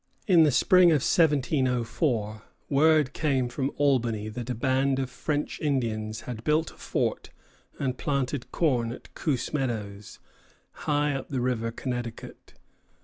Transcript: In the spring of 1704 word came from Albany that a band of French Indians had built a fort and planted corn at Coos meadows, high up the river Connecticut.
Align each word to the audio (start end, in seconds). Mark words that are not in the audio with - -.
In 0.25 0.41
the 0.41 0.49
spring 0.51 0.89
of 0.89 1.05
1704 1.05 2.41
word 2.71 3.13
came 3.13 3.47
from 3.49 3.69
Albany 3.77 4.29
that 4.29 4.49
a 4.49 4.55
band 4.55 4.97
of 4.97 5.11
French 5.11 5.59
Indians 5.59 6.21
had 6.21 6.43
built 6.43 6.71
a 6.71 6.77
fort 6.77 7.29
and 7.77 7.99
planted 7.99 8.51
corn 8.51 8.91
at 8.91 9.13
Coos 9.13 9.53
meadows, 9.53 10.17
high 10.71 11.13
up 11.13 11.29
the 11.29 11.39
river 11.39 11.69
Connecticut. 11.71 12.55